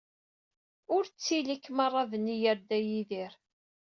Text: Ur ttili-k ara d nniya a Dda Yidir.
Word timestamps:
Ur 0.95 1.03
ttili-k 1.07 1.63
ara 1.85 2.01
d 2.09 2.11
nniya 2.21 2.47
a 2.55 2.59
Dda 2.59 2.79
Yidir. 2.87 3.33